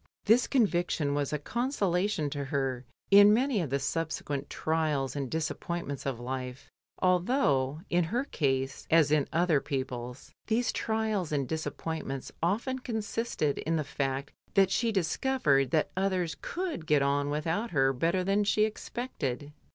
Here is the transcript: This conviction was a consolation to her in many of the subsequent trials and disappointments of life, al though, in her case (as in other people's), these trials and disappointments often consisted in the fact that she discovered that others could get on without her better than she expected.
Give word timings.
This 0.25 0.47
conviction 0.47 1.13
was 1.13 1.31
a 1.31 1.37
consolation 1.37 2.31
to 2.31 2.45
her 2.45 2.85
in 3.11 3.31
many 3.31 3.61
of 3.61 3.69
the 3.69 3.77
subsequent 3.77 4.49
trials 4.49 5.15
and 5.15 5.29
disappointments 5.29 6.07
of 6.07 6.19
life, 6.19 6.71
al 7.03 7.19
though, 7.19 7.81
in 7.87 8.05
her 8.05 8.23
case 8.23 8.87
(as 8.89 9.11
in 9.11 9.27
other 9.31 9.61
people's), 9.61 10.31
these 10.47 10.71
trials 10.71 11.31
and 11.31 11.47
disappointments 11.47 12.31
often 12.41 12.79
consisted 12.79 13.59
in 13.59 13.75
the 13.75 13.83
fact 13.83 14.31
that 14.55 14.71
she 14.71 14.91
discovered 14.91 15.69
that 15.69 15.91
others 15.95 16.35
could 16.41 16.87
get 16.87 17.03
on 17.03 17.29
without 17.29 17.69
her 17.69 17.93
better 17.93 18.23
than 18.23 18.43
she 18.43 18.65
expected. 18.65 19.53